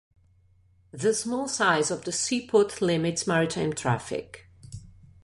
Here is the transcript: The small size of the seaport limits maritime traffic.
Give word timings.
The 0.91 1.13
small 1.13 1.47
size 1.47 1.91
of 1.91 2.05
the 2.05 2.11
seaport 2.11 2.81
limits 2.81 3.27
maritime 3.27 3.71
traffic. 3.73 4.47